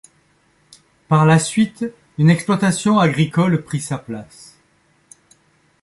[1.09, 1.85] Par la suite,
[2.17, 4.57] une exploitation agricole prit sa place.